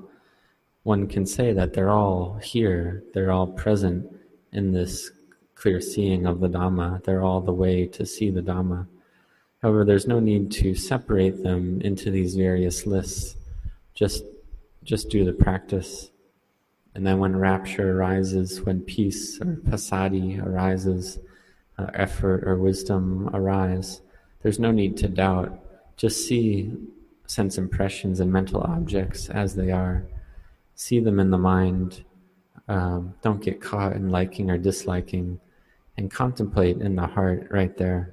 one 0.83 1.07
can 1.07 1.25
say 1.25 1.53
that 1.53 1.73
they're 1.73 1.89
all 1.89 2.35
here, 2.43 3.03
they're 3.13 3.31
all 3.31 3.47
present 3.47 4.05
in 4.51 4.71
this 4.71 5.11
clear 5.55 5.79
seeing 5.79 6.25
of 6.25 6.39
the 6.39 6.49
Dhamma, 6.49 7.03
they're 7.03 7.23
all 7.23 7.41
the 7.41 7.53
way 7.53 7.87
to 7.87 8.05
see 8.05 8.29
the 8.29 8.41
Dhamma. 8.41 8.87
However, 9.63 9.85
there's 9.85 10.07
no 10.07 10.19
need 10.19 10.51
to 10.51 10.75
separate 10.75 11.41
them 11.41 11.79
into 11.81 12.11
these 12.11 12.35
various 12.35 12.85
lists. 12.85 13.37
Just, 13.95 14.25
just 14.83 15.09
do 15.09 15.23
the 15.23 15.31
practice. 15.31 16.11
And 16.93 17.07
then 17.07 17.17
when 17.17 17.33
rapture 17.37 17.97
arises, 17.97 18.61
when 18.61 18.81
peace 18.81 19.39
or 19.39 19.55
passaddhi 19.55 20.45
arises, 20.45 21.17
uh, 21.77 21.87
effort 21.93 22.43
or 22.45 22.57
wisdom 22.57 23.29
arise, 23.33 24.01
there's 24.41 24.59
no 24.59 24.71
need 24.71 24.97
to 24.97 25.07
doubt. 25.07 25.57
Just 25.95 26.27
see 26.27 26.73
sense 27.25 27.57
impressions 27.57 28.19
and 28.19 28.33
mental 28.33 28.61
objects 28.61 29.29
as 29.29 29.55
they 29.55 29.71
are. 29.71 30.05
See 30.75 30.99
them 30.99 31.21
in 31.21 31.31
the 31.31 31.37
mind. 31.37 32.03
Um, 32.67 33.13
don't 33.21 33.41
get 33.41 33.61
caught 33.61 33.93
in 33.93 34.09
liking 34.09 34.51
or 34.51 34.57
disliking. 34.57 35.39
And 35.95 36.11
contemplate 36.11 36.81
in 36.81 36.97
the 36.97 37.07
heart 37.07 37.47
right 37.49 37.77
there. 37.77 38.12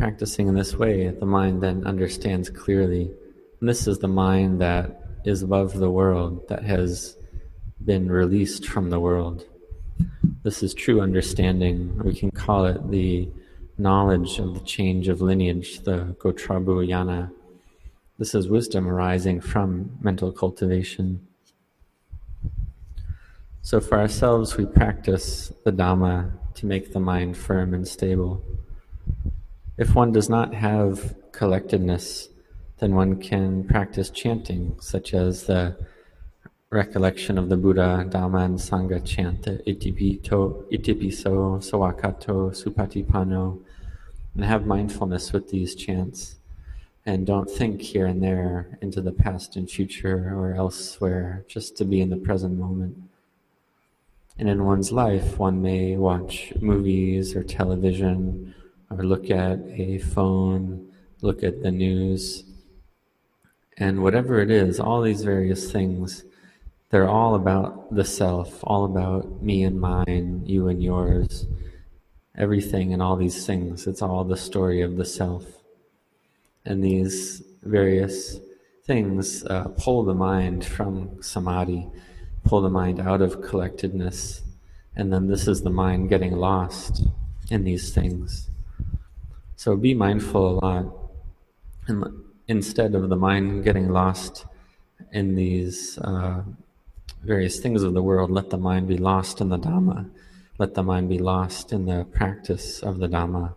Practicing 0.00 0.48
in 0.48 0.54
this 0.54 0.74
way, 0.76 1.08
the 1.10 1.26
mind 1.26 1.62
then 1.62 1.86
understands 1.86 2.48
clearly. 2.48 3.10
And 3.60 3.68
this 3.68 3.86
is 3.86 3.98
the 3.98 4.08
mind 4.08 4.58
that 4.62 4.98
is 5.26 5.42
above 5.42 5.74
the 5.74 5.90
world, 5.90 6.48
that 6.48 6.64
has 6.64 7.18
been 7.84 8.10
released 8.10 8.66
from 8.66 8.88
the 8.88 8.98
world. 8.98 9.44
This 10.42 10.62
is 10.62 10.72
true 10.72 11.02
understanding. 11.02 12.00
We 12.02 12.14
can 12.14 12.30
call 12.30 12.64
it 12.64 12.90
the 12.90 13.28
knowledge 13.76 14.38
of 14.38 14.54
the 14.54 14.60
change 14.60 15.08
of 15.08 15.20
lineage, 15.20 15.80
the 15.80 16.16
Gotrabhu 16.18 16.88
Yana. 16.88 17.30
This 18.16 18.34
is 18.34 18.48
wisdom 18.48 18.88
arising 18.88 19.42
from 19.42 19.98
mental 20.00 20.32
cultivation. 20.32 21.28
So, 23.60 23.80
for 23.80 23.98
ourselves, 23.98 24.56
we 24.56 24.64
practice 24.64 25.52
the 25.66 25.72
Dhamma 25.72 26.32
to 26.54 26.64
make 26.64 26.94
the 26.94 27.00
mind 27.00 27.36
firm 27.36 27.74
and 27.74 27.86
stable. 27.86 28.42
If 29.80 29.94
one 29.94 30.12
does 30.12 30.28
not 30.28 30.52
have 30.52 31.14
collectedness, 31.32 32.28
then 32.80 32.94
one 32.94 33.18
can 33.18 33.64
practice 33.64 34.10
chanting, 34.10 34.76
such 34.78 35.14
as 35.14 35.44
the 35.44 35.74
recollection 36.68 37.38
of 37.38 37.48
the 37.48 37.56
Buddha, 37.56 38.04
Dhamma, 38.06 38.44
and 38.44 38.58
Sangha 38.58 39.02
chant, 39.02 39.44
the 39.44 39.52
Itipito, 39.66 40.70
Itipiso, 40.70 41.62
Sawakato, 41.64 42.52
Supatipano, 42.52 43.58
and 44.34 44.44
have 44.44 44.66
mindfulness 44.66 45.32
with 45.32 45.48
these 45.48 45.74
chants. 45.74 46.36
And 47.06 47.26
don't 47.26 47.50
think 47.50 47.80
here 47.80 48.04
and 48.04 48.22
there 48.22 48.76
into 48.82 49.00
the 49.00 49.12
past 49.12 49.56
and 49.56 49.68
future 49.68 50.30
or 50.36 50.52
elsewhere, 50.52 51.46
just 51.48 51.78
to 51.78 51.86
be 51.86 52.02
in 52.02 52.10
the 52.10 52.18
present 52.18 52.58
moment. 52.58 52.98
And 54.38 54.46
in 54.46 54.66
one's 54.66 54.92
life, 54.92 55.38
one 55.38 55.62
may 55.62 55.96
watch 55.96 56.52
movies 56.60 57.34
or 57.34 57.42
television 57.42 58.54
or 58.90 59.04
look 59.04 59.30
at 59.30 59.60
a 59.68 59.98
phone, 59.98 60.90
look 61.22 61.42
at 61.42 61.62
the 61.62 61.70
news, 61.70 62.44
and 63.76 64.02
whatever 64.02 64.40
it 64.40 64.50
is, 64.50 64.78
all 64.78 65.00
these 65.00 65.24
various 65.24 65.72
things, 65.72 66.24
they're 66.90 67.08
all 67.08 67.34
about 67.34 67.94
the 67.94 68.04
self, 68.04 68.60
all 68.64 68.84
about 68.84 69.42
me 69.42 69.62
and 69.62 69.80
mine, 69.80 70.42
you 70.44 70.68
and 70.68 70.82
yours, 70.82 71.46
everything 72.36 72.92
and 72.92 73.00
all 73.00 73.16
these 73.16 73.46
things. 73.46 73.86
It's 73.86 74.02
all 74.02 74.24
the 74.24 74.36
story 74.36 74.82
of 74.82 74.96
the 74.96 75.04
self. 75.04 75.44
And 76.66 76.84
these 76.84 77.42
various 77.62 78.38
things 78.84 79.44
uh, 79.44 79.68
pull 79.78 80.04
the 80.04 80.14
mind 80.14 80.64
from 80.64 81.22
samadhi, 81.22 81.88
pull 82.44 82.60
the 82.60 82.68
mind 82.68 83.00
out 83.00 83.22
of 83.22 83.40
collectedness, 83.40 84.42
and 84.96 85.12
then 85.12 85.28
this 85.28 85.46
is 85.46 85.62
the 85.62 85.70
mind 85.70 86.08
getting 86.08 86.32
lost 86.32 87.04
in 87.50 87.64
these 87.64 87.94
things. 87.94 88.50
So 89.60 89.76
be 89.76 89.92
mindful 89.92 90.52
a 90.52 90.56
lot. 90.64 90.86
And 91.86 92.02
instead 92.48 92.94
of 92.94 93.10
the 93.10 93.16
mind 93.16 93.62
getting 93.62 93.90
lost 93.90 94.46
in 95.12 95.34
these 95.34 95.98
uh, 95.98 96.44
various 97.22 97.60
things 97.60 97.82
of 97.82 97.92
the 97.92 98.02
world, 98.02 98.30
let 98.30 98.48
the 98.48 98.56
mind 98.56 98.88
be 98.88 98.96
lost 98.96 99.38
in 99.42 99.50
the 99.50 99.58
Dhamma. 99.58 100.08
Let 100.56 100.72
the 100.72 100.82
mind 100.82 101.10
be 101.10 101.18
lost 101.18 101.74
in 101.74 101.84
the 101.84 102.06
practice 102.10 102.80
of 102.82 103.00
the 103.00 103.06
Dhamma. 103.06 103.52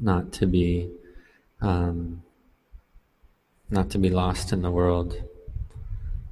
Not 0.00 0.32
to 0.32 0.46
be, 0.46 0.88
um, 1.60 2.22
not 3.68 3.90
to 3.90 3.98
be 3.98 4.08
lost 4.08 4.54
in 4.54 4.62
the 4.62 4.70
world. 4.70 5.22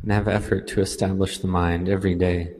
And 0.02 0.12
have 0.12 0.28
effort 0.28 0.66
to 0.68 0.80
establish 0.80 1.40
the 1.40 1.46
mind 1.46 1.90
every 1.90 2.14
day. 2.14 2.54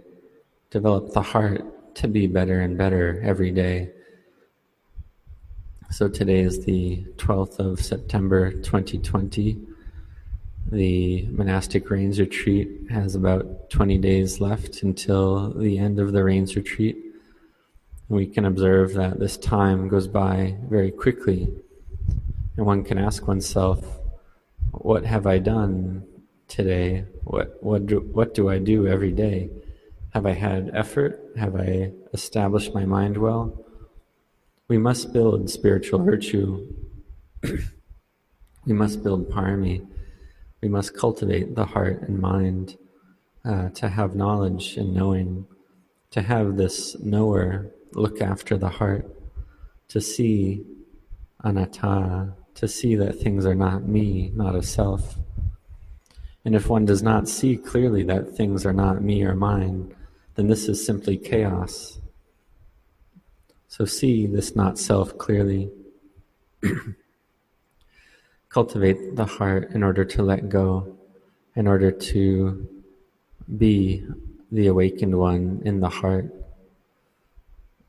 Develop 0.70 1.14
the 1.14 1.22
heart 1.22 1.94
to 1.94 2.06
be 2.06 2.26
better 2.26 2.60
and 2.60 2.76
better 2.76 3.22
every 3.24 3.50
day 3.50 3.92
so 5.90 6.06
today 6.06 6.40
is 6.40 6.64
the 6.66 7.02
12th 7.16 7.58
of 7.58 7.80
September 7.80 8.52
2020. 8.52 9.58
The 10.70 11.26
monastic 11.28 11.90
rains 11.90 12.20
retreat 12.20 12.68
has 12.90 13.14
about 13.14 13.70
20 13.70 13.96
days 13.96 14.38
left 14.38 14.82
until 14.82 15.50
the 15.50 15.78
end 15.78 15.98
of 15.98 16.12
the 16.12 16.22
rains 16.22 16.56
retreat. 16.56 16.98
We 18.10 18.26
can 18.26 18.44
observe 18.44 18.92
that 18.94 19.18
this 19.18 19.38
time 19.38 19.88
goes 19.88 20.06
by 20.06 20.56
very 20.68 20.90
quickly, 20.90 21.48
and 22.56 22.66
one 22.66 22.84
can 22.84 22.98
ask 22.98 23.26
oneself, 23.26 23.82
What 24.72 25.06
have 25.06 25.26
I 25.26 25.38
done 25.38 26.04
today? 26.48 27.06
What, 27.24 27.62
what, 27.62 27.86
do, 27.86 28.00
what 28.00 28.34
do 28.34 28.50
I 28.50 28.58
do 28.58 28.86
every 28.86 29.12
day? 29.12 29.48
Have 30.10 30.26
I 30.26 30.32
had 30.32 30.70
effort? 30.74 31.32
Have 31.38 31.56
I 31.56 31.92
established 32.12 32.74
my 32.74 32.84
mind 32.84 33.16
well? 33.16 33.64
We 34.68 34.76
must 34.76 35.14
build 35.14 35.48
spiritual 35.48 36.04
virtue. 36.04 36.66
we 38.66 38.72
must 38.74 39.02
build 39.02 39.30
parami. 39.30 39.86
We 40.60 40.68
must 40.68 40.94
cultivate 40.94 41.54
the 41.54 41.64
heart 41.64 42.02
and 42.02 42.18
mind 42.18 42.76
uh, 43.46 43.70
to 43.70 43.88
have 43.88 44.14
knowledge 44.14 44.76
and 44.76 44.92
knowing, 44.92 45.46
to 46.10 46.20
have 46.20 46.58
this 46.58 46.98
knower 47.00 47.70
look 47.92 48.20
after 48.20 48.58
the 48.58 48.68
heart, 48.68 49.10
to 49.88 50.02
see 50.02 50.66
anatta, 51.42 52.34
to 52.56 52.68
see 52.68 52.94
that 52.96 53.18
things 53.18 53.46
are 53.46 53.54
not 53.54 53.88
me, 53.88 54.32
not 54.34 54.54
a 54.54 54.62
self. 54.62 55.16
And 56.44 56.54
if 56.54 56.68
one 56.68 56.84
does 56.84 57.02
not 57.02 57.26
see 57.26 57.56
clearly 57.56 58.02
that 58.02 58.36
things 58.36 58.66
are 58.66 58.74
not 58.74 59.02
me 59.02 59.22
or 59.22 59.34
mine, 59.34 59.94
then 60.34 60.48
this 60.48 60.68
is 60.68 60.84
simply 60.84 61.16
chaos. 61.16 62.00
So 63.68 63.84
see 63.84 64.26
this 64.26 64.56
not 64.56 64.78
self 64.78 65.16
clearly. 65.18 65.70
Cultivate 68.48 69.14
the 69.14 69.26
heart 69.26 69.70
in 69.72 69.82
order 69.82 70.04
to 70.06 70.22
let 70.22 70.48
go, 70.48 70.96
in 71.54 71.68
order 71.68 71.90
to 71.90 72.66
be 73.58 74.04
the 74.50 74.68
awakened 74.68 75.18
one 75.18 75.60
in 75.66 75.80
the 75.80 75.88
heart. 75.88 76.34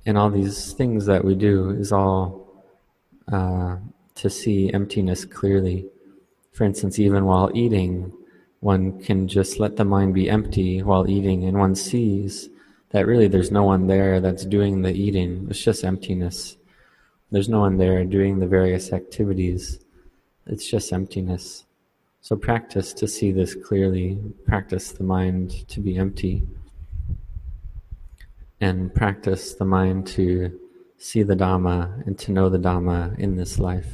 And 0.06 0.18
all 0.18 0.30
these 0.30 0.74
things 0.74 1.06
that 1.06 1.24
we 1.24 1.34
do 1.34 1.70
is 1.72 1.94
all 1.94 2.64
uh, 3.32 3.78
to 4.16 4.30
see 4.30 4.72
emptiness 4.74 5.24
clearly. 5.24 5.88
For 6.52 6.66
instance, 6.66 7.00
even 7.00 7.24
while 7.24 7.52
eating, 7.54 8.12
one 8.60 9.02
can 9.02 9.30
just 9.30 9.60
let 9.60 9.78
the 9.78 9.86
mind 9.86 10.14
be 10.14 10.30
empty 10.30 10.84
while 10.84 11.10
eating, 11.10 11.46
and 11.46 11.58
one 11.58 11.76
sees 11.76 12.50
that 12.92 13.06
really 13.06 13.28
there's 13.28 13.52
no 13.52 13.64
one 13.64 13.88
there 13.88 14.20
that's 14.20 14.46
doing 14.46 14.82
the 14.82 14.92
eating. 14.92 15.48
It's 15.50 15.64
just 15.64 15.84
emptiness. 15.84 16.58
There's 17.32 17.50
no 17.50 17.60
one 17.60 17.78
there 17.78 18.04
doing 18.06 18.40
the 18.40 18.48
various 18.48 18.92
activities. 18.92 19.80
It's 20.48 20.68
just 20.68 20.92
emptiness. 20.92 21.66
So 22.22 22.36
practice 22.36 22.92
to 22.94 23.08
see 23.08 23.32
this 23.32 23.56
clearly, 23.56 24.20
practice 24.46 24.92
the 24.92 25.04
mind 25.04 25.68
to 25.70 25.80
be 25.80 25.98
empty, 25.98 26.48
and 28.60 28.94
practice 28.94 29.54
the 29.54 29.66
mind 29.66 30.08
to 30.08 30.60
see 30.98 31.24
the 31.24 31.36
Dhamma 31.36 32.06
and 32.06 32.18
to 32.20 32.32
know 32.32 32.50
the 32.50 32.58
Dhamma 32.58 33.18
in 33.18 33.38
this 33.38 33.58
life. 33.60 33.88